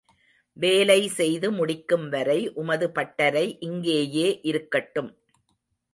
[0.57, 5.11] வேலையை செய்து முடிக்கும்வரை உமது பட்டரை இங்கேயே இருக்கட்டும்.